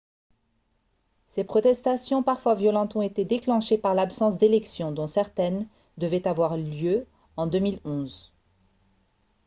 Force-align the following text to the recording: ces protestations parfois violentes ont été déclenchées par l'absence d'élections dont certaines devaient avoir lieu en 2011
ces 1.27 1.43
protestations 1.43 2.23
parfois 2.23 2.55
violentes 2.55 2.95
ont 2.95 3.03
été 3.03 3.23
déclenchées 3.23 3.77
par 3.77 3.93
l'absence 3.93 4.35
d'élections 4.35 4.91
dont 4.91 5.05
certaines 5.05 5.67
devaient 5.99 6.27
avoir 6.27 6.57
lieu 6.57 7.05
en 7.37 7.45
2011 7.45 8.33